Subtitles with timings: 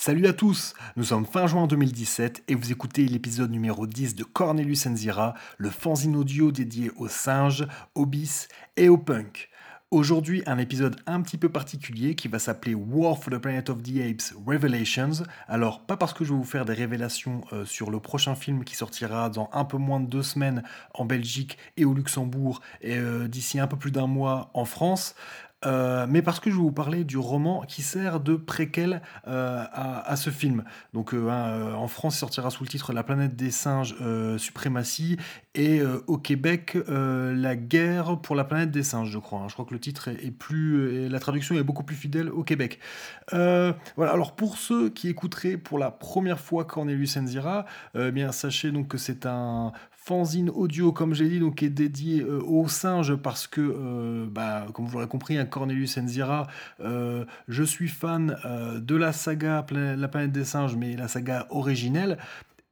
[0.00, 4.22] Salut à tous, nous sommes fin juin 2017 et vous écoutez l'épisode numéro 10 de
[4.22, 9.50] Cornelius Enzira, le fanzine audio dédié aux singes, aux bis et aux punk.
[9.90, 13.82] Aujourd'hui, un épisode un petit peu particulier qui va s'appeler War for the Planet of
[13.82, 15.24] the Apes Revelations.
[15.48, 18.64] Alors, pas parce que je vais vous faire des révélations euh, sur le prochain film
[18.64, 20.62] qui sortira dans un peu moins de deux semaines
[20.92, 25.14] en Belgique et au Luxembourg et euh, d'ici un peu plus d'un mois en France.
[25.66, 29.64] Euh, mais parce que je vais vous parler du roman qui sert de préquel euh,
[29.72, 30.64] à, ce film.
[30.92, 33.96] Donc euh, hein, en France, il sortira sous le titre La planète des singes,
[34.36, 35.16] suprématie,
[35.54, 39.40] et au Québec, La guerre pour la planète des singes, je crois.
[39.40, 39.48] Hein.
[39.48, 42.78] Je crois que le titre est, plus, la traduction est beaucoup plus fidèle au Québec.
[43.32, 43.76] voilà.
[43.98, 47.66] Alors pour ceux qui écouteraient pour la première fois Cornelius Enzira,
[47.96, 51.70] eh bien sachez donc que c'est un fanzine audio, comme j'ai dit, donc, qui est
[51.70, 56.46] dédié aux singes parce que, bah, comme vous l'aurez compris, Cornelius Enzira,
[56.80, 62.18] euh, je suis fan de la saga La planète des singes, mais la saga originelle.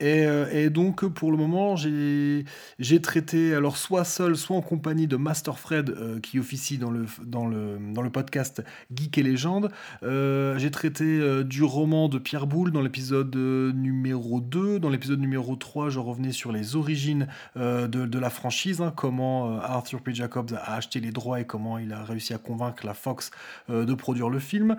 [0.02, 5.16] Euh, et, donc, pour le moment, j'ai traité, alors soit seul, soit en compagnie de
[5.16, 8.62] Master Fred, euh, qui officie dans le, dans, le, dans le podcast
[8.94, 9.70] Geek et Légende.
[10.02, 14.78] Euh, j'ai traité du roman de Pierre Boulle dans l'épisode numéro 2.
[14.78, 19.58] Dans l'épisode numéro 3, je revenais sur les origines de, de, la franchise, hein, comment
[19.60, 20.14] Arthur P.
[20.14, 23.30] Jacobs a acheté les droits et comment il a réussi à convaincre la Fox
[23.68, 24.76] de produire le film.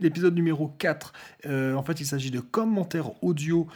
[0.00, 1.12] L'épisode numéro 4,
[1.46, 3.66] en fait, il s'agit de commentaires audio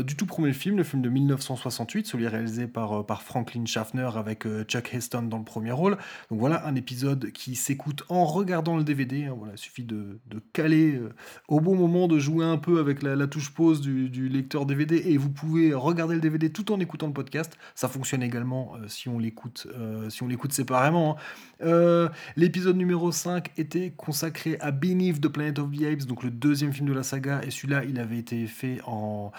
[0.00, 4.08] du tout premier film, le film de 1968, celui réalisé par, euh, par Franklin Schaffner
[4.16, 5.98] avec euh, Chuck Heston dans le premier rôle.
[6.30, 9.24] Donc voilà, un épisode qui s'écoute en regardant le DVD.
[9.24, 10.18] Hein, voilà, il suffit de,
[10.52, 11.00] caler
[11.48, 15.16] au bon moment, de jouer un peu avec la, touche pause du, lecteur DVD et
[15.16, 17.56] vous pouvez regarder le DVD tout en écoutant le podcast.
[17.74, 19.66] Ça fonctionne également si on l'écoute
[20.08, 21.16] si séparément.
[21.62, 22.10] Hein.
[22.36, 26.72] L'épisode numéro 5 était consacré à Beneath the Planet of the Apes, donc le deuxième
[26.72, 29.32] film de la saga, et celui-là, il avait été fait en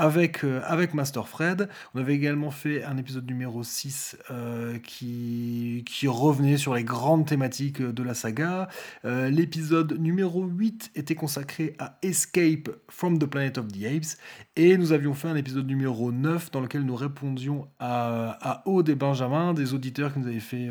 [0.00, 1.68] avec, euh, avec Master Fred.
[1.94, 7.82] On avait également fait un épisode numéro 6 euh, qui, revenait sur les grandes thématiques
[7.82, 8.68] de la saga.
[9.04, 14.16] Euh, l'épisode numéro 8 était consacré à Escape from the Planet of the Apes.
[14.56, 18.88] Et nous avions fait un épisode numéro 9 dans lequel nous répondions à, à Aude
[18.88, 20.70] et Benjamin, des auditeurs qui nous avaient fait,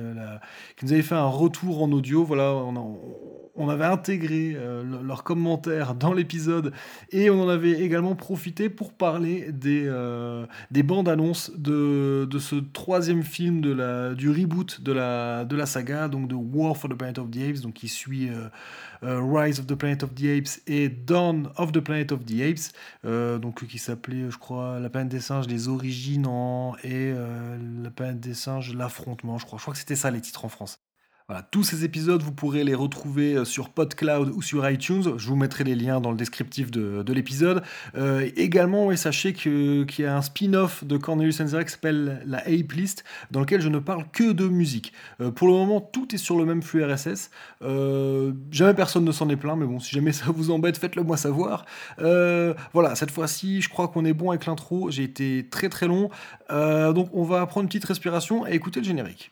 [0.76, 2.24] qui nous avaient fait un retour en audio.
[2.24, 4.56] Voilà, on, on avait intégré
[5.04, 6.72] leurs commentaires dans l'épisode
[7.12, 12.56] et on en avait également profité pour parler des, euh, des bandes annonces de, ce
[12.56, 16.90] troisième film de la, du reboot de la, de la saga, donc de War for
[16.90, 18.48] the Planet of the Apes, donc qui suit euh,
[19.04, 22.42] euh, Rise of the Planet of the Apes et Dawn of the Planet of the
[22.42, 26.28] Apes, donc qui s'appelait, je crois, La planète des singes, les origines
[26.84, 27.14] et
[27.84, 29.58] La planète des singes, l'affrontement, je crois.
[29.58, 30.80] Je crois que c'était ça les titres en France
[31.52, 35.04] tous ces épisodes, vous pourrez les retrouver euh, sur PodCloud ou sur iTunes.
[35.18, 37.64] Je vous mettrai les liens dans le descriptif de, l'épisode.
[37.96, 42.72] Euh, également, sachez qu'il y a un spin-off de Cornelius Enzera qui s'appelle la Ape
[42.74, 44.94] List, dans lequel je ne parle que de musique.
[45.22, 47.30] Euh, pour le moment, tout est sur le même flux RSS.
[48.52, 51.18] jamais personne ne s'en est plaint, mais bon, si jamais ça vous embête, faites-le moi
[51.18, 51.66] savoir.
[51.98, 54.90] voilà, cette fois-ci, je crois qu'on est bon avec l'intro.
[54.90, 56.10] J'ai été très très long.
[56.50, 59.32] donc, on va prendre une petite respiration et écouter le générique.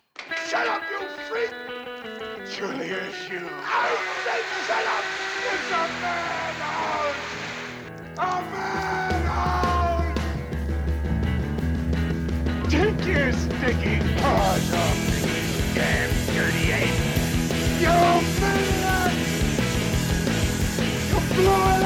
[21.38, 21.77] blood.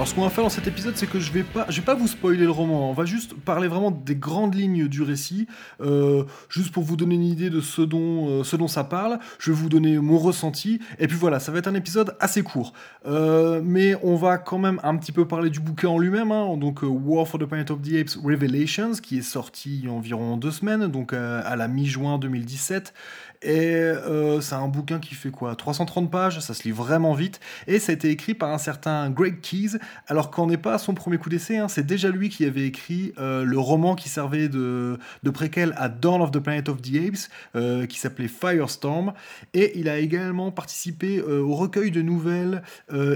[0.00, 1.84] Alors ce qu'on va faire dans cet épisode, c'est que je vais pas, je vais
[1.84, 2.88] pas vous spoiler le roman.
[2.88, 5.46] On va juste parler vraiment des grandes lignes du récit,
[5.82, 9.18] euh, juste pour vous donner une idée de ce dont, euh, ce dont ça parle.
[9.38, 10.80] Je vais vous donner mon ressenti.
[11.00, 12.72] Et puis voilà, ça va être un épisode assez court,
[13.04, 16.32] euh, mais on va quand même un petit peu parler du bouquin en lui-même.
[16.32, 16.56] Hein.
[16.56, 19.92] donc War for the Planet of the Apes Revelations, qui est sorti il y a
[19.92, 22.94] environ deux semaines, donc à la mi-juin 2017.
[23.42, 25.56] Et euh, c'est un bouquin qui fait quoi?
[25.56, 27.40] 330 pages, ça se lit vraiment vite.
[27.66, 29.78] Et ça a été écrit par un certain Greg Keys
[30.08, 31.56] alors qu'en n'est pas son premier coup d'essai.
[31.56, 31.68] Hein.
[31.68, 35.88] C'est déjà lui qui avait écrit euh, le roman qui servait de, de, préquel à
[35.88, 39.14] Dawn of the Planet of the Apes, euh, qui s'appelait Firestorm.
[39.54, 42.62] Et il a également participé au recueil de nouvelles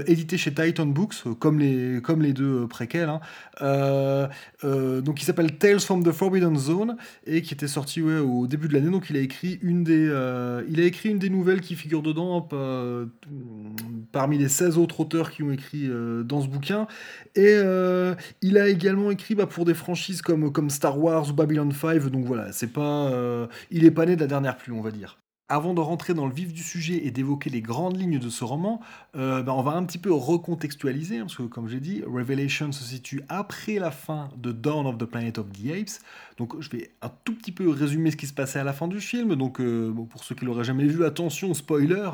[0.07, 3.09] édité chez Titan Books, comme les, comme les deux préquels.
[3.09, 4.29] Hein.
[5.01, 8.73] donc il s'appelle Tales from the Forbidden Zone et qui était sorti au début de
[8.73, 8.89] l'année.
[8.89, 10.14] Donc il a écrit une des,
[10.67, 12.47] il a écrit une des nouvelles qui figurent dedans
[14.11, 15.89] parmi les 16 autres auteurs qui ont écrit
[16.23, 16.87] dans ce bouquin.
[17.35, 21.33] Et euh, il a également écrit bah, pour des franchises comme, comme Star Wars ou
[21.33, 22.09] Babylon 5.
[22.09, 24.91] Donc voilà, c'est pas, euh, il est pas né de la dernière pluie, on va
[24.91, 25.19] dire.
[25.47, 28.43] Avant de rentrer dans le vif du sujet et d'évoquer les grandes lignes de ce
[28.43, 28.81] roman,
[29.15, 32.71] euh, ben, on va un petit peu recontextualiser, hein, parce que comme j'ai dit, Revelation
[32.71, 36.01] se situe après la fin de Dawn of the Planet of the Apes.
[36.37, 38.87] Donc je vais un tout petit peu résumer ce qui se passait à la fin
[38.87, 39.35] du film.
[39.35, 42.09] Donc euh, pour ceux qui l'auraient jamais vu, attention, spoiler.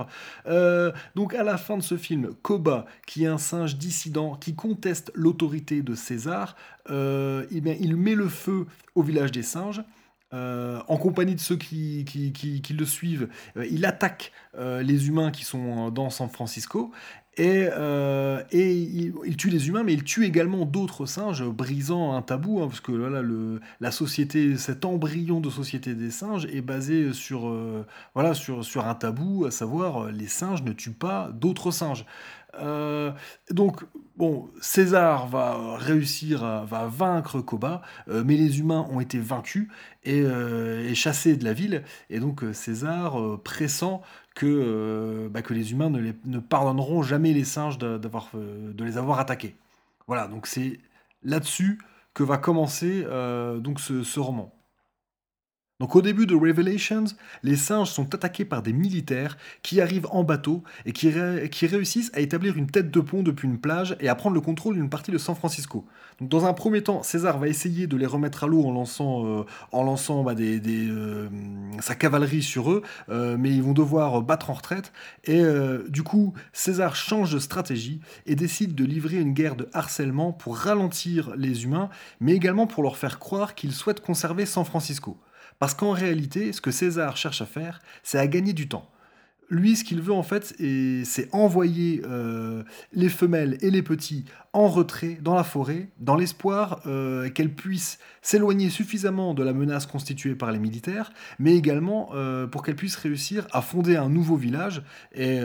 [0.47, 4.55] Euh, donc à la fin de ce film, Koba, qui est un singe dissident qui
[4.55, 6.57] conteste l'autorité de César,
[6.89, 9.83] eh il met le feu au village des singes.
[10.33, 15.29] Euh, en compagnie de ceux qui, qui, le suivent, euh, il attaque euh, les humains
[15.29, 16.91] qui sont dans San Francisco.
[17.37, 17.69] Et,
[18.51, 22.67] et il, tue les humains, mais il tue également d'autres singes, brisant un tabou, hein,
[22.67, 27.55] parce que le, la société, cet embryon de société des singes est basé sur,
[28.13, 32.05] voilà, sur, sur un tabou, à savoir les singes ne tuent pas d'autres singes.
[32.59, 33.11] Euh,
[33.49, 33.83] donc,
[34.17, 39.67] bon, César va réussir, à, va vaincre Koba, euh, mais les humains ont été vaincus
[40.07, 41.83] euh, et, chassés de la ville.
[42.09, 44.01] Et donc, César pressent
[44.35, 49.19] que, bah, que les humains ne, ne, pardonneront jamais les singes d'avoir, de les avoir
[49.19, 49.55] attaqués.
[50.07, 50.79] Voilà, donc c'est
[51.23, 51.79] là-dessus
[52.13, 53.05] que va commencer
[53.59, 54.53] donc ce, ce roman.
[55.81, 57.05] Donc au début de Revelations,
[57.41, 62.19] les singes sont attaqués par des militaires qui arrivent en bateau et qui, réussissent à
[62.19, 65.09] établir une tête de pont depuis une plage et à prendre le contrôle d'une partie
[65.09, 65.83] de San Francisco.
[66.19, 69.25] Donc dans un premier temps, César va essayer de les remettre à l'eau en lançant,
[69.25, 71.29] euh, en lançant bah, euh,
[71.79, 74.93] sa cavalerie sur eux, euh, mais ils vont devoir battre en retraite.
[75.23, 75.41] Et
[75.89, 80.57] du coup, César change de stratégie et décide de livrer une guerre de harcèlement pour
[80.57, 81.89] ralentir les humains,
[82.19, 85.17] mais également pour leur faire croire qu'il souhaite conserver San Francisco.
[85.61, 88.89] Parce qu'en réalité, ce que César cherche à faire, c'est à gagner du temps.
[89.51, 90.55] Lui, ce qu'il veut en fait,
[91.05, 92.63] c'est envoyer euh,
[92.93, 97.99] les femelles et les petits en retrait dans la forêt, dans l'espoir euh, qu'elles puissent
[98.21, 102.97] s'éloigner suffisamment de la menace constituée par les militaires, mais également euh, pour qu'elles puissent
[102.97, 104.83] réussir à fonder un nouveau village.
[105.13, 105.39] Et,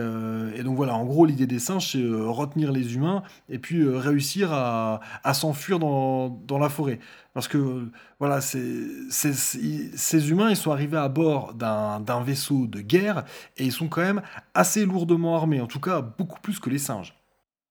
[0.65, 5.01] donc voilà, en gros, l'idée des singes, c'est retenir les humains et puis réussir à,
[5.35, 6.99] s'enfuir dans, la forêt.
[7.33, 7.89] Parce que
[8.19, 13.25] voilà, ces humains, ils sont arrivés à bord d'un vaisseau de guerre
[13.57, 14.23] et ils sont quand même
[14.55, 17.16] assez lourdement armés, en tout cas beaucoup plus que les singes.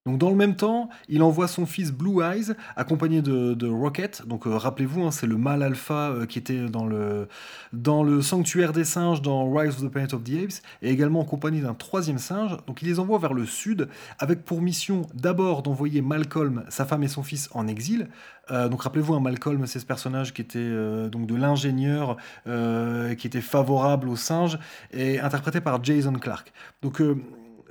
[0.05, 4.21] Donc dans le même temps, il envoie son fils Blue Eyes, accompagné de, Rocket.
[4.27, 8.83] Donc euh, rappelez-vous, hein, c'est le mâle alpha euh, qui était dans le, sanctuaire des
[8.83, 12.19] singes dans Rise of the Planet of the Apes, et également en compagnie d'un troisième
[12.19, 12.55] singe.
[12.67, 17.01] Donc il les envoie vers le sud, avec pour mission d'abord d'envoyer Malcolm, sa femme
[17.01, 18.07] et son fils en exil.
[18.51, 20.69] Euh, donc rappelez-vous, hein, Malcolm, c'est ce personnage qui était
[21.09, 24.59] donc de l'ingénieur, qui était favorable aux singes,
[24.91, 26.53] et interprété par Jason Clark.
[26.83, 27.01] Donc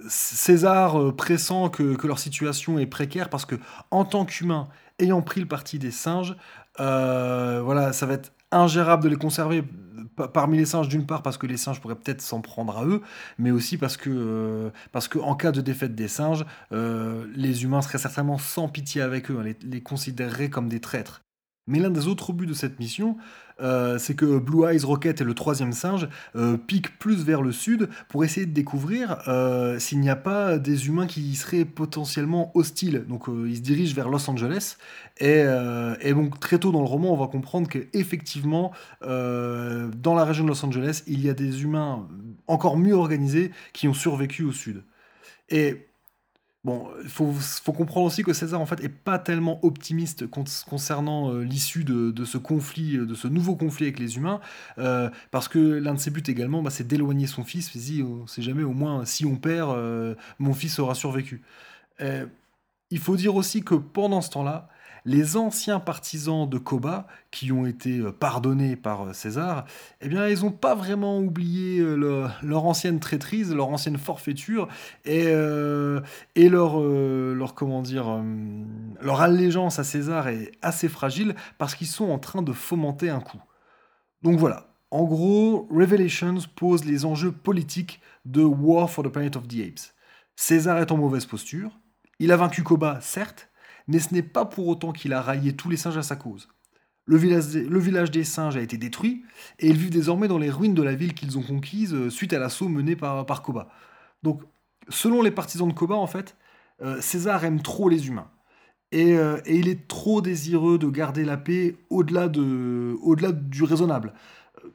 [0.08, 3.56] César euh, pressent que, leur situation est précaire parce que,
[3.90, 4.68] en tant qu'humain,
[4.98, 6.36] ayant pris le parti des singes,
[6.80, 9.64] euh, voilà, ça va être ingérable de les conserver
[10.32, 13.02] parmi les singes d'une part parce que les singes pourraient peut-être s'en prendre à eux,
[13.38, 17.82] mais aussi parce que, euh, parce que en cas de défaite des singes, les humains
[17.82, 21.23] seraient certainement sans pitié avec eux, hein, les, les considéreraient comme des traîtres.
[21.66, 23.16] Mais l'un des autres buts de cette mission,
[23.60, 27.52] euh, c'est que Blue Eyes Rocket et le troisième singe euh, piquent plus vers le
[27.52, 32.50] sud pour essayer de découvrir euh, s'il n'y a pas des humains qui seraient potentiellement
[32.54, 33.04] hostiles.
[33.08, 34.76] Donc ils se dirigent vers Los Angeles
[35.18, 35.44] et,
[36.12, 40.64] donc très tôt dans le roman on va comprendre qu'effectivement dans la région de Los
[40.64, 42.06] Angeles il y a des humains
[42.46, 44.82] encore mieux organisés qui ont survécu au sud.
[45.50, 45.86] Et
[46.64, 47.34] Bon, il faut,
[47.72, 52.38] comprendre aussi que César, en fait, est pas tellement optimiste concernant euh, l'issue de, ce
[52.38, 54.40] conflit, euh, de ce nouveau conflit avec les humains,
[54.78, 57.74] euh, parce que l'un de ses buts également, bah, c'est d'éloigner son fils.
[57.74, 59.76] Il dit, on sait jamais, au moins, si on perd,
[60.38, 61.42] mon fils aura survécu.
[62.00, 64.68] il faut dire aussi que pendant ce temps-là,
[65.04, 69.66] les anciens partisans de Koba, qui ont été euh, pardonnés par euh, César,
[70.00, 74.68] eh bien, ils n'ont pas vraiment oublié euh, leur, ancienne traîtrise, leur ancienne forfaiture
[75.04, 75.24] et,
[76.36, 78.22] leur, leur, comment dire,
[79.00, 83.20] leur allégeance à César est assez fragile parce qu'ils sont en train de fomenter un
[83.20, 83.42] coup.
[84.22, 84.68] Donc voilà.
[84.90, 89.92] En gros, Revelations pose les enjeux politiques de War for the Planet of the Apes.
[90.36, 91.78] César est en mauvaise posture.
[92.20, 93.50] Il a vaincu Koba, certes,
[93.86, 96.48] mais ce n'est pas pour autant qu'il a raillé tous les singes à sa cause.
[97.06, 99.24] Le village, des, singes a été détruit,
[99.58, 102.32] et ils vivent désormais dans les ruines de la ville qu'ils ont conquise euh, suite
[102.32, 103.68] à l'assaut mené par, par Koba.
[104.22, 104.42] Donc,
[104.88, 106.36] selon les partisans de Koba, en fait,
[106.82, 108.30] euh, César aime trop les humains.
[108.94, 114.14] Euh, et, il est trop désireux de garder la paix au-delà de, au du raisonnable.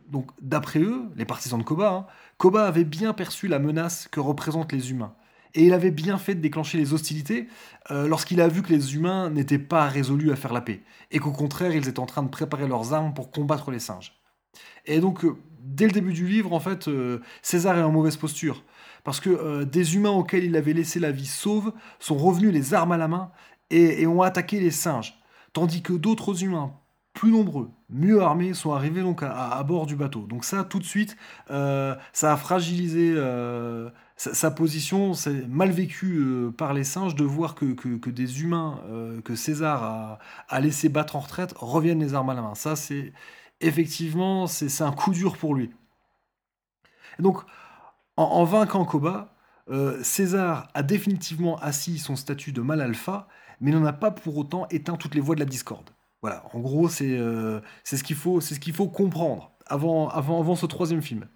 [0.07, 2.05] Donc, d'après eux, les partisans de Koba, hein,
[2.37, 5.15] Koba avait bien perçu la menace que représentent les humains.
[5.55, 7.47] Et il avait bien fait de déclencher les hostilités
[7.91, 11.19] euh, lorsqu'il a vu que les humains n'étaient pas résolus à faire la paix, et
[11.19, 14.13] qu'au contraire, ils étaient en train de préparer leurs armes pour combattre les singes.
[14.85, 18.17] Et donc, euh, dès le début du livre, en fait, euh, César est en mauvaise
[18.17, 18.63] posture,
[19.03, 22.91] parce que des humains auxquels il avait laissé la vie sauve sont revenus les armes
[22.91, 23.31] à la main
[23.71, 25.17] et ont attaqué les singes,
[25.53, 26.73] tandis que d'autres humains,
[27.19, 30.21] plus nombreux, mieux armés sont arrivés donc à, bord du bateau.
[30.21, 31.17] Donc ça, tout de suite,
[31.51, 35.13] euh, ça a fragilisé euh, sa, position.
[35.13, 38.79] C'est mal vécu euh, par les singes de voir que, des humains
[39.25, 42.55] que César a, a, laissé battre en retraite reviennent les armes à la main.
[42.55, 43.11] Ça, c'est
[43.59, 45.71] effectivement, c'est un coup dur pour lui.
[47.19, 47.39] donc,
[48.15, 49.35] en, en vainquant Koba,
[50.03, 53.27] César a définitivement assis son statut de mal alpha,
[53.59, 55.89] mais n'en a pas pour autant éteint toutes les voies de la discorde.
[56.21, 60.65] Voilà, en gros, c'est euh, ce qu'il faut, ce faut comprendre avant, avant, avant ce
[60.65, 61.27] troisième film.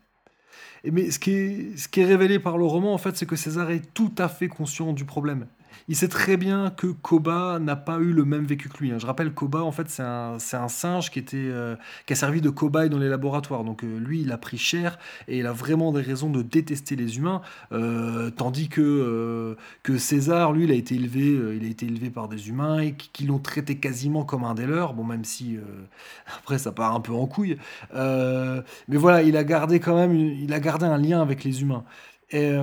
[0.84, 3.38] Et mais ce qui, ce qui est révélé par le roman, en fait, c'est que
[3.38, 5.48] César est tout à fait conscient du problème
[5.88, 8.92] il sait très bien que Koba n'a pas eu le même vécu que lui.
[8.92, 8.98] Hein.
[9.00, 11.76] Je rappelle, Koba, en fait, c'est un, singe qui, était, euh,
[12.10, 13.64] a servi de cobaye dans les laboratoires.
[13.64, 16.96] Donc euh, lui, il a pris cher et il a vraiment des raisons de détester
[16.96, 17.42] les humains.
[17.72, 22.28] Euh, tandis que, que César, lui, il a été élevé, il a été élevé par
[22.28, 24.94] des humains et qui, l'ont traité quasiment comme un des leurs.
[24.94, 25.58] Bon, même si
[26.38, 27.58] après ça part un peu en couille.
[27.94, 31.84] mais voilà, il a gardé quand même, il a gardé un lien avec les humains.
[32.32, 32.58] Et,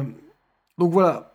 [0.79, 1.35] donc voilà,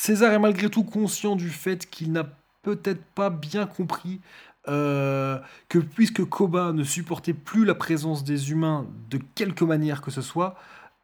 [0.00, 2.22] César est malgré tout conscient du fait qu'il n'a
[2.62, 4.20] peut-être pas bien compris
[4.68, 10.12] euh, que puisque Koba ne supportait plus la présence des humains de quelque manière que
[10.12, 10.54] ce soit,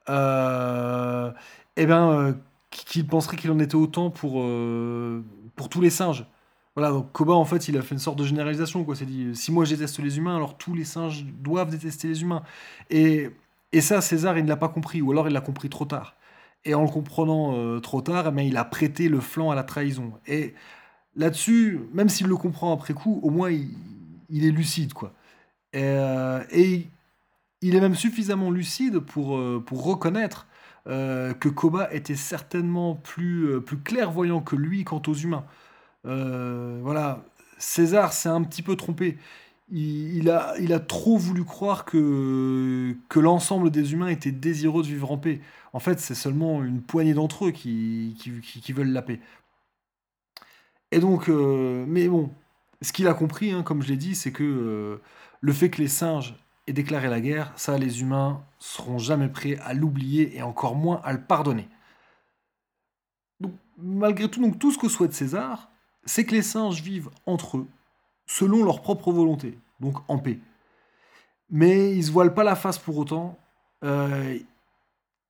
[0.09, 1.33] euh,
[1.77, 2.33] eh bien, euh,
[2.71, 4.35] qu'il penserait qu'il en était autant pour,
[5.57, 6.25] pour tous les singes.
[6.77, 8.85] Voilà, Koba, en fait, il a fait une sorte de généralisation.
[8.85, 8.95] Quoi.
[8.95, 12.23] C'est dit, si moi je déteste les humains, alors tous les singes doivent détester les
[12.23, 12.45] humains.
[12.91, 13.29] Et,
[13.73, 16.15] et ça, César, il ne l'a pas compris, ou alors il l'a compris trop tard.
[16.65, 19.65] Et en le comprenant euh, trop tard, eh il a prêté le flanc à la
[19.65, 20.13] trahison.
[20.27, 20.55] Et
[21.15, 25.13] là-dessus, même s'il le comprend après coup, au moins il, est lucide, quoi.
[25.73, 26.87] Et, euh, et,
[27.61, 30.47] il est même suffisamment lucide pour, euh, pour reconnaître
[30.87, 35.47] que Koba était certainement plus, plus clairvoyant que lui quant aux humains.
[36.05, 37.25] voilà,
[37.57, 39.17] César s'est un petit peu trompé.
[39.71, 45.41] Il, a, trop voulu croire que, l'ensemble des humains étaient désireux de vivre en paix.
[45.73, 48.15] En fait, c'est seulement une poignée d'entre eux qui,
[48.75, 49.21] veulent la paix.
[50.93, 52.31] Et donc, euh, mais bon,
[52.83, 55.03] ce qu'il a compris, hein, comme je l'ai dit, c'est que euh,
[55.41, 59.59] le fait que les singes aient déclaré la guerre, ça, les humains seront jamais prêts
[59.65, 61.69] à l'oublier et encore moins à le pardonner.
[63.79, 65.71] malgré tout, donc, tout ce que souhaite César,
[66.05, 67.67] c'est que les singes vivent entre eux,
[68.27, 70.39] selon leur propre volonté, donc en paix.
[71.51, 73.39] Mais ils ne se voilent pas la face pour autant.
[73.85, 74.39] Euh,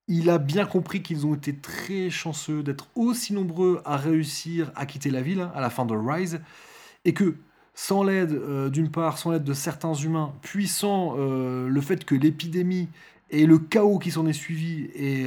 [0.06, 4.86] il a bien compris qu'ils ont été très chanceux d'être aussi nombreux à réussir à
[4.86, 6.40] quitter la ville hein, à la fin de Rise,
[7.04, 7.36] et que
[7.74, 12.04] sans l'aide, euh, d'une part, sans l'aide de certains humains, puis sans euh, le fait
[12.04, 12.88] que l'épidémie
[13.30, 15.26] et le chaos qui s'en est suivi et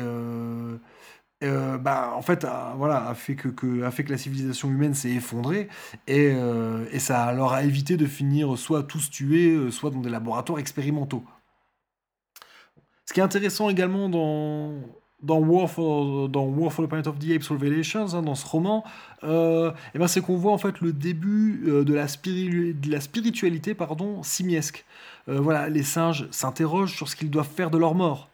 [1.43, 4.93] euh, bah, en fait, a, voilà, a fait que, a fait que la civilisation humaine
[4.93, 5.67] s'est effondrée
[6.07, 6.33] et,
[6.91, 11.23] et, ça leur a évité de finir soit tous tués, soit dans des laboratoires expérimentaux.
[13.05, 14.73] Ce qui est intéressant également dans,
[15.23, 18.45] dans War for, dans War for the Planet of the Apes Revelations, hein, dans ce
[18.45, 18.83] roman,
[19.23, 23.01] euh, eh ben c'est qu'on voit en fait le début euh, de, la de la
[23.01, 24.85] spiritualité pardon, simiesque.
[25.29, 28.29] Euh, voilà, les singes s'interrogent sur ce qu'ils doivent faire de leur mort.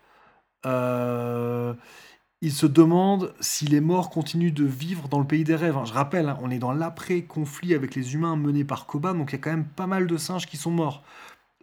[2.44, 5.78] Ils se demandent si les morts continuent de vivre dans le pays des rêves.
[5.78, 5.86] Hein.
[5.86, 9.36] Je rappelle, hein, on est dans l'après-conflit avec les humains menés par Koba, donc il
[9.36, 11.04] y a quand même pas mal de singes qui sont morts.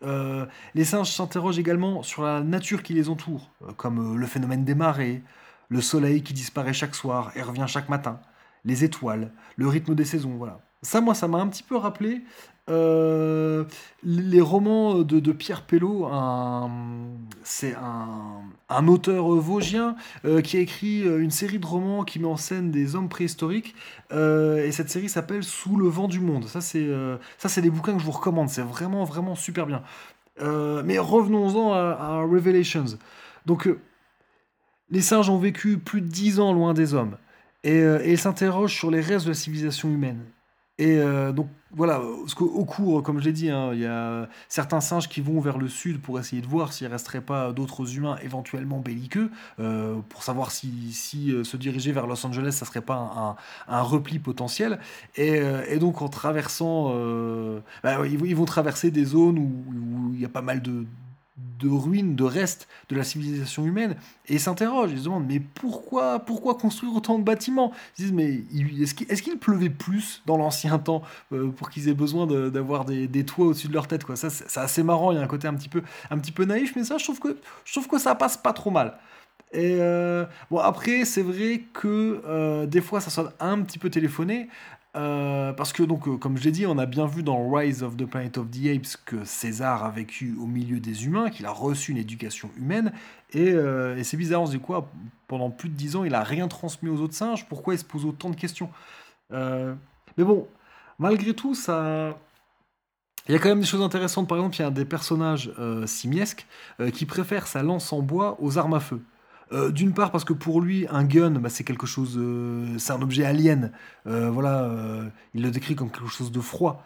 [0.02, 4.26] Euh, les singes s'interrogent également sur la nature qui les entoure, euh, comme euh, le
[4.26, 5.22] phénomène des marées,
[5.68, 8.18] le soleil qui disparaît chaque soir et revient chaque matin,
[8.64, 10.60] les étoiles, le rythme des saisons, voilà.
[10.80, 12.22] Ça, moi, ça m'a un petit peu rappelé
[12.70, 13.64] euh,
[14.04, 16.08] les romans de, Pierre Pelot,
[17.42, 22.26] c'est un, auteur vosgien euh, qui a écrit euh, une série de romans qui met
[22.26, 23.74] en scène des hommes préhistoriques.
[24.12, 26.46] et cette série s'appelle Sous le vent du monde.
[26.46, 28.48] Ça, c'est des bouquins que je vous recommande.
[28.48, 29.82] C'est vraiment, vraiment super bien.
[30.40, 32.98] mais revenons-en à, Revelations.
[33.46, 33.68] Donc,
[34.90, 37.16] les singes ont vécu plus de 10 ans loin des hommes.
[37.64, 40.24] Et, et ils s'interrogent sur les restes de la civilisation humaine.
[40.78, 40.98] Et
[41.34, 45.20] donc voilà, au cours, comme je l'ai dit, hein, il y a certains singes qui
[45.20, 48.80] vont vers le sud pour essayer de voir s'il ne resterait pas d'autres humains éventuellement
[48.80, 53.36] belliqueux, euh, pour savoir si, si euh, se diriger vers Los Angeles, ça serait pas
[53.68, 54.78] un, repli potentiel.
[55.16, 55.40] Et,
[55.78, 56.94] donc en traversant,
[57.82, 60.84] bah, ils, vont traverser des zones où il y a pas mal de,
[61.58, 66.20] de ruines, de restes de la civilisation humaine, et s'interrogent, ils se demandent, mais pourquoi,
[66.20, 67.72] pourquoi construire autant de bâtiments?
[67.98, 68.44] Ils disent, mais
[68.82, 73.46] est-ce qu'il, pleuvait plus dans l'ancien temps euh, pour qu'ils aient besoin d'avoir des, toits
[73.46, 74.16] au-dessus de leur tête quoi?
[74.16, 76.44] Ça, c'est, assez marrant, il y a un côté un petit peu, un petit peu
[76.44, 78.98] naïf, mais ça, je trouve que, je trouve que ça passe pas trop mal.
[79.52, 83.90] Et euh, bon, après, c'est vrai que euh, des fois, ça sonne un petit peu
[83.90, 84.48] téléphoné.
[84.96, 87.82] Euh, parce que, donc, euh, comme je l'ai dit, on a bien vu dans Rise
[87.84, 91.46] of the Planet of the Apes que César a vécu au milieu des humains, qu'il
[91.46, 92.92] a reçu une éducation humaine,
[93.32, 94.90] et, euh, c'est bizarre, on se dit quoi
[95.28, 97.84] Pendant plus de 10 ans, il a rien transmis aux autres singes, pourquoi il se
[97.84, 98.70] pose autant de questions?
[99.30, 100.48] Mais bon,
[100.98, 102.18] malgré tout, ça.
[103.28, 104.26] Il y a quand même des choses intéressantes.
[104.26, 105.52] Par exemple, il y a des personnages
[105.86, 106.46] simiesques
[106.92, 109.00] qui préfèrent sa lance en bois aux armes à feu.
[109.52, 112.92] Euh, d'une part parce que pour lui, un gun, bah, c'est quelque chose, euh, c'est
[112.92, 113.72] un objet alien.
[114.06, 114.70] Euh, voilà,
[115.34, 116.84] il le décrit comme quelque chose de froid.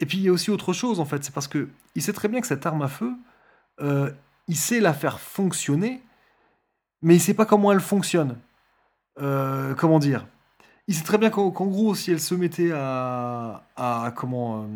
[0.00, 2.12] Et puis il y a aussi autre chose en fait, c'est parce que il sait
[2.12, 3.12] très bien que cette arme à feu,
[4.48, 6.02] il sait la faire fonctionner,
[7.02, 8.36] mais il sait pas comment elle fonctionne.
[9.16, 10.26] comment dire?
[10.88, 14.68] Il sait très bien qu'en gros, si elle se mettait à, à comment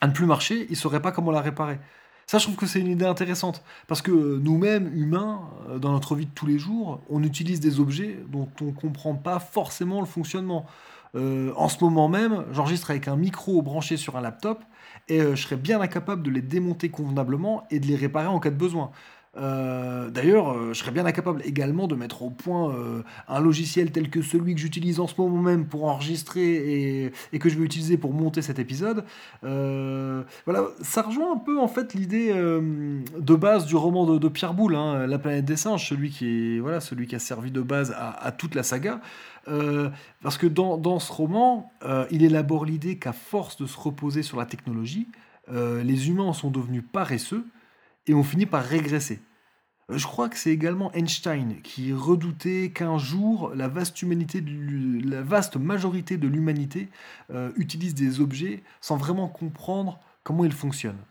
[0.00, 1.78] à ne plus marcher, il saurait pas comment la réparer.
[2.26, 3.62] Ça, je trouve que c'est une idée intéressante.
[3.86, 7.78] Parce que nous-mêmes, humains, euh, dans notre vie de tous les jours, on utilise des
[7.78, 10.66] objets dont on ne comprend pas forcément le fonctionnement.
[11.14, 14.62] Euh, en ce moment même, j'enregistre avec un micro branché sur un laptop
[15.08, 18.40] et euh, je serais bien incapable de les démonter convenablement et de les réparer en
[18.40, 18.90] cas de besoin.
[19.36, 23.90] Euh, d'ailleurs, euh, je serais bien incapable également de mettre au point euh, un logiciel
[23.90, 27.64] tel que celui que j'utilise en ce moment même pour enregistrer et, que je vais
[27.64, 29.04] utiliser pour monter cet épisode.
[29.42, 34.74] voilà, ça rejoint un peu en fait l'idée de base du roman de, Pierre Boulle,
[34.74, 37.94] hein, La planète des singes, celui qui, est, voilà, celui qui a servi de base
[37.96, 39.00] à, toute la saga.
[40.22, 41.70] parce que dans, dans ce roman,
[42.10, 45.08] il élabore l'idée qu'à force de se reposer sur la technologie,
[45.52, 47.44] les humains sont devenus paresseux
[48.06, 49.20] et ont fini par régresser.
[49.90, 53.96] Euh, je crois que c'est également Einstein qui redoutait qu'un jour la vaste,
[55.56, 56.88] majorité de l'humanité
[57.30, 61.04] euh, utilise des objets sans vraiment comprendre comment ils fonctionnent.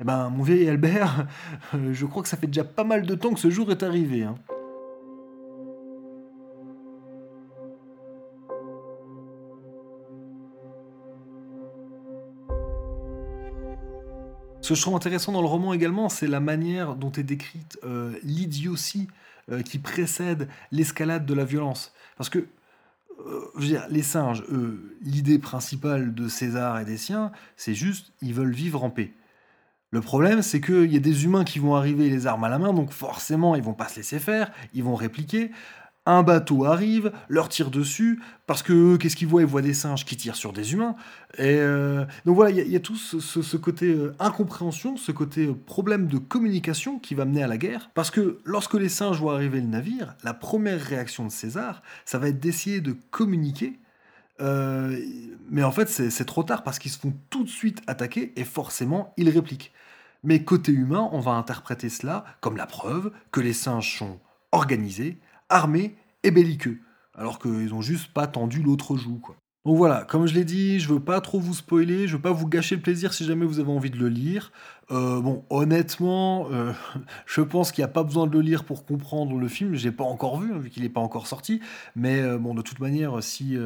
[0.00, 1.26] Eh ben, mon vieil Albert,
[1.92, 4.24] je crois que ça fait déjà pas mal de temps que ce jour est arrivé.
[4.24, 4.34] Hein.
[14.62, 17.80] Ce que je trouve intéressant dans le roman également, c'est la manière dont est décrite
[17.82, 19.08] euh, l'idiotie
[19.50, 21.92] euh, qui précède l'escalade de la violence.
[22.16, 24.44] Parce que, euh, je veux dire, les singes,
[25.02, 29.12] l'idée principale de César et des siens, c'est juste, ils veulent vivre en paix.
[29.90, 32.60] Le problème, c'est qu'il y a des humains qui vont arriver les armes à la
[32.60, 35.50] main, donc forcément, ils vont pas se laisser faire, ils vont répliquer
[36.04, 39.42] un bateau arrive, leur tire dessus, parce que qu'est-ce qu'ils voient?
[39.42, 40.96] Ils voient des singes qui tirent sur des humains.
[41.38, 45.54] Et euh, donc voilà, il y, a tout ce, côté euh, incompréhension, ce côté euh,
[45.54, 47.90] problème de communication qui va mener à la guerre.
[47.94, 52.18] Parce que lorsque les singes voient arriver le navire, la première réaction de César, ça
[52.18, 53.78] va être d'essayer de communiquer.
[55.50, 58.44] mais en fait, c'est trop tard parce qu'ils se font tout de suite attaquer et
[58.44, 59.72] forcément, ils répliquent.
[60.24, 64.18] Mais côté humain, on va interpréter cela comme la preuve que les singes sont
[64.52, 65.18] organisés,
[65.52, 66.78] armés et belliqueux,
[67.14, 69.36] alors qu'ils ont juste pas tendu l'autre joue, quoi.
[69.64, 72.32] Donc voilà, comme je l'ai dit, je veux pas trop vous spoiler, je veux pas
[72.32, 74.50] vous gâcher le plaisir si jamais vous avez envie de le lire.
[74.90, 76.72] Euh, bon, honnêtement, euh,
[77.26, 79.76] je pense qu'il n'y a pas besoin de le lire pour comprendre le film.
[79.76, 81.60] Je l'ai pas encore vu, hein, vu qu'il n'est pas encore sorti.
[81.94, 83.56] Mais euh, bon, de toute manière, si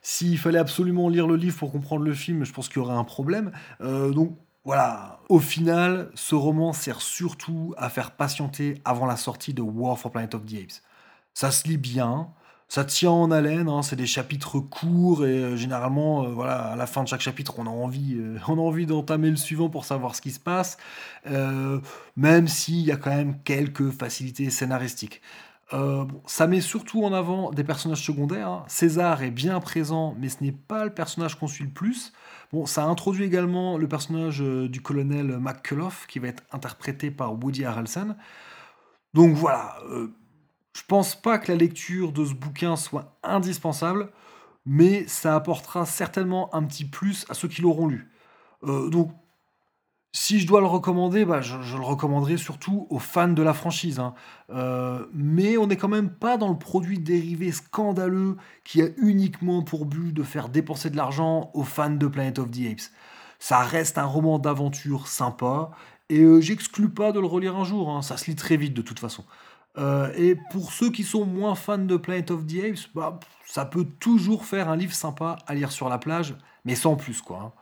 [0.00, 2.94] s'il fallait absolument lire le livre pour comprendre le film, je pense qu'il y aurait
[2.94, 3.50] un problème.
[3.80, 9.62] donc voilà, au final, ce roman sert surtout à faire patienter avant la sortie de
[9.62, 10.82] War for Planet of the Apes
[11.36, 12.30] ça se lit bien,
[12.66, 16.76] ça tient en haleine, hein, c'est des chapitres courts et euh, généralement, euh, voilà, à
[16.76, 20.14] la fin de chaque chapitre, on a envie, euh, envie d'entamer le suivant pour savoir
[20.14, 20.78] ce qui se passe,
[22.16, 25.20] même s'il y a quand même quelques facilités scénaristiques.
[26.24, 28.48] ça met surtout en avant des personnages secondaires.
[28.48, 28.64] Hein.
[28.68, 32.14] César est bien présent, mais ce n'est pas le personnage qu'on suit le plus.
[32.50, 37.66] Bon, ça introduit également le personnage du colonel McCullough, qui va être interprété par Woody
[37.66, 38.16] Harrelson.
[39.12, 39.76] Donc voilà,
[40.76, 44.10] je pense pas que la lecture de ce bouquin soit indispensable,
[44.66, 48.10] mais ça apportera certainement un petit plus à ceux qui l'auront lu.
[48.64, 49.10] Euh, donc,
[50.12, 53.98] Si je dois le recommander, bah, je, le recommanderai surtout aux fans de la franchise.
[54.00, 54.14] Hein.
[54.50, 59.62] Euh, mais on n'est quand même pas dans le produit dérivé scandaleux qui a uniquement
[59.62, 62.90] pour but de faire dépenser de l'argent aux fans de Planet of the Apes.
[63.38, 65.70] Ça reste un roman d'aventure sympa,
[66.08, 68.02] et euh, j'exclus pas de le relire un jour, hein.
[68.02, 69.24] ça se lit très vite de toute façon.
[69.78, 73.64] Euh, et pour ceux qui sont moins fans de Planet of the Apes, bah, ça
[73.64, 76.34] peut toujours faire un livre sympa à lire sur la plage,
[76.64, 77.40] mais sans plus quoi.
[77.44, 77.52] Hein.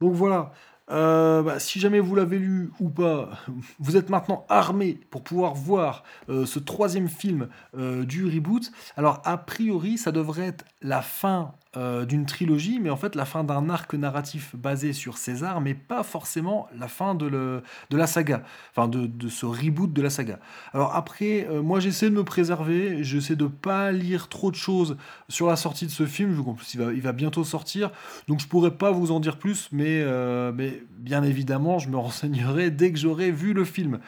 [0.00, 0.52] Donc voilà,
[0.90, 3.30] euh, bah, si jamais vous l'avez lu ou pas,
[3.78, 8.72] vous êtes maintenant armé pour pouvoir voir euh, ce troisième film du reboot.
[8.96, 13.24] Alors a priori, ça devrait être la fin euh, d'une trilogie, mais en fait la
[13.24, 17.96] fin d'un arc narratif basé sur César, mais pas forcément la fin de, le, de
[17.96, 20.38] la saga, enfin de, de, ce reboot de la saga.
[20.72, 24.96] Alors après, euh, moi j'essaie de me préserver, j'essaie de pas lire trop de choses
[25.28, 27.90] sur la sortie de ce film, vu qu'en plus il va, il va bientôt sortir,
[28.26, 31.96] donc je pourrais pas vous en dire plus, mais, euh, mais bien évidemment je me
[31.98, 33.98] renseignerai dès que j'aurai vu le film.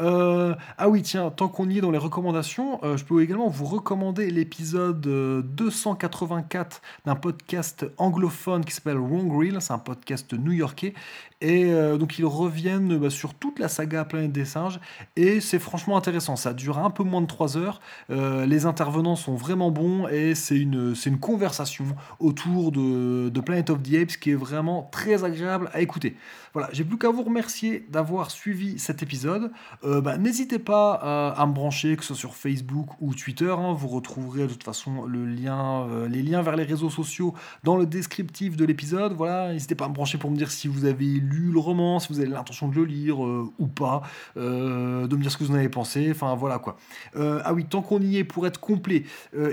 [0.00, 3.48] Euh, ah oui, tiens, tant qu'on y est dans les recommandations, euh, je peux également
[3.48, 9.60] vous recommander l'épisode 284 euh, d'un podcast anglophone qui s'appelle Wrong Reel.
[9.60, 10.94] C'est un podcast new-yorkais.
[11.40, 14.80] Et donc ils reviennent bah, sur toute la saga Planète des singes.
[15.16, 16.36] Et c'est franchement intéressant.
[16.36, 17.80] Ça dure un peu moins de 3 heures.
[18.08, 20.08] les intervenants sont vraiment bons.
[20.08, 21.84] Et c'est une, une conversation
[22.18, 26.16] autour de, de Planet of the Apes qui est vraiment très agréable à écouter.
[26.54, 29.50] Voilà, j'ai plus qu'à vous remercier d'avoir suivi cet épisode.
[29.84, 33.54] Euh, bah, n'hésitez pas euh, à me brancher, que ce soit sur Facebook ou Twitter.
[33.56, 33.74] Hein.
[33.74, 38.56] vous retrouverez de toute façon euh, les liens vers les réseaux sociaux dans le descriptif
[38.56, 39.12] de l'épisode.
[39.12, 41.98] Voilà, n'hésitez pas à me brancher pour me dire si vous avez lu le roman,
[42.00, 44.02] si vous avez l'intention de le lire ou pas,
[44.36, 46.08] de me dire ce que vous en avez pensé.
[46.10, 46.76] Enfin voilà quoi.
[47.16, 49.04] ah oui, tant qu'on y est, pour être complet,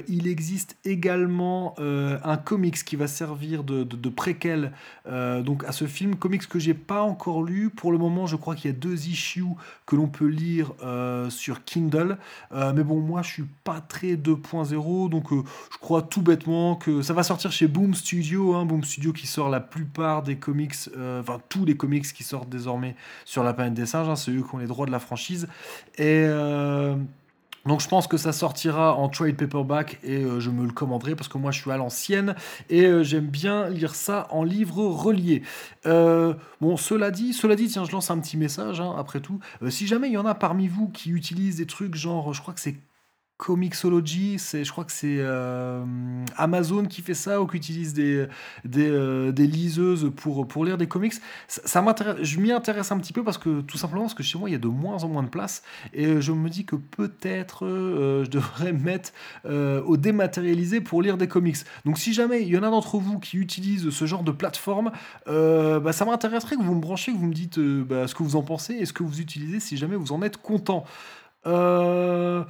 [0.08, 4.72] il existe également un comics qui va servir de, de préquel
[5.06, 7.70] donc à ce film, comics que j'ai pas encore lu.
[7.70, 9.36] Pour le moment, je crois qu'il y a deux issues
[9.86, 12.18] que l'on peut lire euh, sur Kindle.
[12.52, 16.76] Euh, mais bon, moi, je suis pas très 2.0, donc euh, je crois tout bêtement
[16.76, 18.56] que ça va sortir chez Boom Studio.
[18.56, 20.76] Hein, Boom Studio qui sort la plupart des comics,
[21.20, 24.10] enfin les comics qui sortent désormais sur la planète des singes.
[24.10, 25.48] Hein, c'est eux qui ont les droits de la franchise.
[25.98, 26.26] Et
[27.66, 31.16] donc je pense que ça sortira en trade paperback et euh, je me le commanderai
[31.16, 32.36] parce que moi je suis à l'ancienne
[32.70, 35.42] et euh, j'aime bien lire ça en livre relié.
[35.88, 39.40] Euh, bon, cela dit, cela dit, tiens, je lance un petit message hein, après tout.
[39.70, 42.54] si jamais il y en a parmi vous qui utilisent des trucs genre, je crois
[42.54, 42.76] que c'est
[43.38, 45.84] Comixology, je crois que c'est euh,
[46.38, 48.28] Amazon qui fait ça ou qui utilise des,
[48.64, 51.14] des, euh, liseuses pour, lire des comics.
[51.48, 51.84] Ça,
[52.22, 54.54] je m'y intéresse un petit peu parce que tout simplement parce que chez moi il
[54.54, 58.24] y a de moins en moins de place et je me dis que peut-être euh,
[58.24, 59.12] je devrais mettre
[59.46, 61.58] au dématérialisé pour lire des comics.
[61.84, 64.92] Donc si jamais il y en a d'entre vous qui utilisent ce genre de plateforme,
[65.26, 68.38] bah, ça m'intéresserait que vous me branchiez, que vous me dites bah, ce que vous
[68.38, 70.86] en pensez et ce que vous utilisez si jamais vous en êtes content.
[71.48, 72.44] Euh.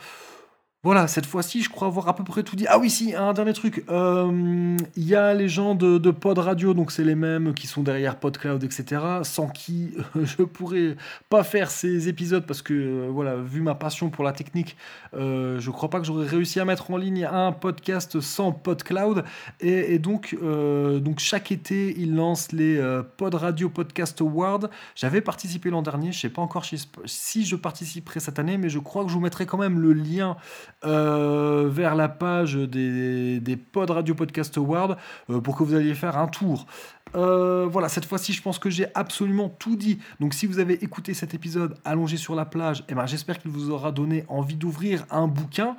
[0.85, 2.67] Voilà, cette fois-ci, je crois avoir à peu près tout dit.
[2.69, 3.83] Ah oui, si, un dernier truc.
[3.89, 7.81] Euh, il y a les gens de, Pod Radio, donc c'est les mêmes qui sont
[7.81, 10.95] derrière PodCloud, etc., sans qui je pourrais
[11.27, 14.77] pas faire ces épisodes parce que, euh, voilà, vu ma passion pour la technique,
[15.15, 19.23] euh, je crois pas que j'aurais réussi à mettre en ligne un podcast sans PodCloud.
[19.61, 22.79] Et, et donc, donc, chaque été, ils lancent les
[23.17, 24.69] Pod Radio Podcast Awards.
[24.93, 26.63] J'avais participé l'an dernier, je sais pas encore
[27.05, 29.91] si je participerai cette année, mais je crois que je vous mettrai quand même le
[29.91, 30.37] lien
[30.83, 34.97] euh, vers la page des, des Pod Radio Podcast Awards
[35.29, 36.67] euh, pour que vous alliez faire un tour.
[37.15, 39.99] Euh, voilà, cette fois-ci, je pense que j'ai absolument tout dit.
[40.19, 43.51] Donc, si vous avez écouté cet épisode allongé sur la plage, eh ben, j'espère qu'il
[43.51, 45.77] vous aura donné envie d'ouvrir un bouquin.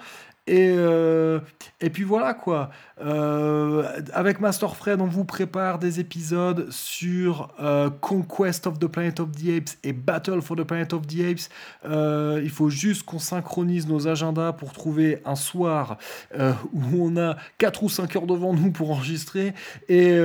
[0.49, 1.41] Et, euh,
[1.81, 2.71] et puis voilà quoi.
[3.01, 9.19] Euh, avec Master Fred, on vous prépare des épisodes sur euh, Conquest of the Planet
[9.19, 11.49] of the Apes et Battle for the Planet of the Apes.
[12.43, 15.99] il faut juste qu'on synchronise nos agendas pour trouver un soir
[16.73, 19.53] où on a 4 ou 5 heures devant nous pour enregistrer.
[19.89, 20.17] Et,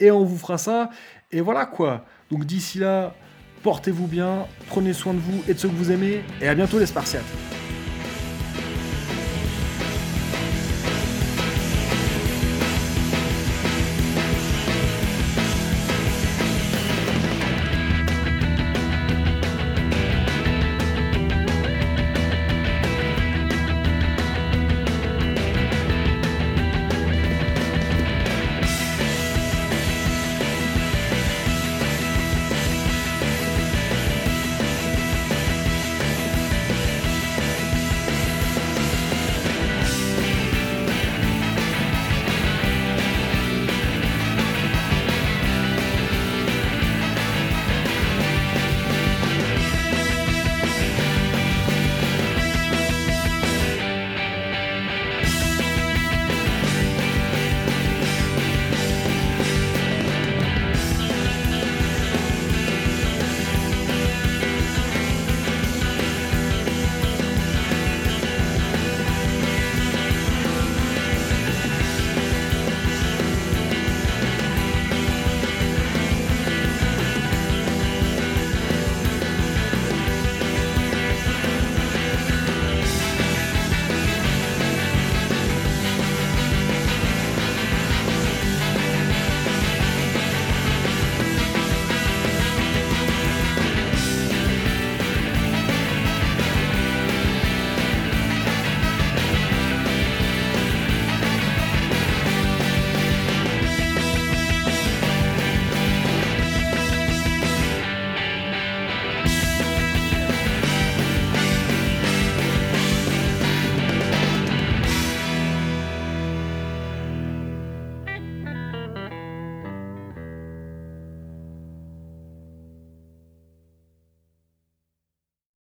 [0.00, 0.90] et on vous fera ça.
[1.30, 2.04] Et voilà quoi.
[2.30, 3.14] Donc d'ici là,
[3.62, 6.22] portez-vous bien, prenez soin de vous et de ceux que vous aimez.
[6.40, 7.67] Et à bientôt les Spartiates.